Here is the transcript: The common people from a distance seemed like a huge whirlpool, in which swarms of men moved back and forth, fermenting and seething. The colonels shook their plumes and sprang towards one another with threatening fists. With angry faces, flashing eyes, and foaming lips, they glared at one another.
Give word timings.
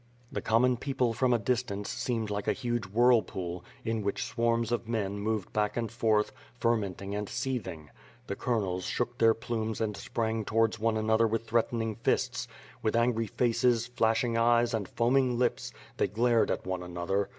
The 0.31 0.41
common 0.41 0.77
people 0.77 1.13
from 1.13 1.31
a 1.31 1.37
distance 1.37 1.87
seemed 1.87 2.31
like 2.31 2.47
a 2.47 2.53
huge 2.57 2.85
whirlpool, 2.87 3.63
in 3.85 4.01
which 4.01 4.25
swarms 4.25 4.71
of 4.71 4.87
men 4.87 5.19
moved 5.19 5.53
back 5.53 5.77
and 5.77 5.91
forth, 5.91 6.31
fermenting 6.59 7.13
and 7.13 7.29
seething. 7.29 7.91
The 8.25 8.35
colonels 8.35 8.85
shook 8.85 9.19
their 9.19 9.35
plumes 9.35 9.79
and 9.79 9.95
sprang 9.95 10.43
towards 10.43 10.79
one 10.79 10.97
another 10.97 11.27
with 11.27 11.45
threatening 11.45 11.97
fists. 11.97 12.47
With 12.81 12.95
angry 12.95 13.27
faces, 13.27 13.85
flashing 13.85 14.39
eyes, 14.39 14.73
and 14.73 14.87
foaming 14.89 15.37
lips, 15.37 15.71
they 15.97 16.07
glared 16.07 16.49
at 16.49 16.65
one 16.65 16.81
another. 16.81 17.29